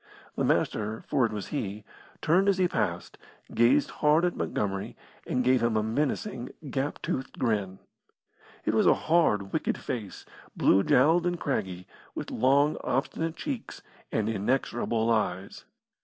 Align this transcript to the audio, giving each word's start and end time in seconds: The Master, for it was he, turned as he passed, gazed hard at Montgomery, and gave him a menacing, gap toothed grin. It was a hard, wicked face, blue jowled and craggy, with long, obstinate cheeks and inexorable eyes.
The 0.35 0.43
Master, 0.43 1.03
for 1.07 1.27
it 1.27 1.31
was 1.31 1.49
he, 1.49 1.83
turned 2.23 2.49
as 2.49 2.57
he 2.57 2.67
passed, 2.67 3.19
gazed 3.53 3.91
hard 4.01 4.25
at 4.25 4.35
Montgomery, 4.35 4.97
and 5.27 5.43
gave 5.43 5.61
him 5.61 5.77
a 5.77 5.83
menacing, 5.83 6.49
gap 6.71 6.99
toothed 7.03 7.37
grin. 7.37 7.77
It 8.65 8.73
was 8.73 8.87
a 8.87 8.95
hard, 8.95 9.53
wicked 9.53 9.77
face, 9.77 10.25
blue 10.57 10.81
jowled 10.81 11.27
and 11.27 11.39
craggy, 11.39 11.85
with 12.15 12.31
long, 12.31 12.77
obstinate 12.83 13.35
cheeks 13.35 13.83
and 14.11 14.27
inexorable 14.27 15.11
eyes. 15.11 15.65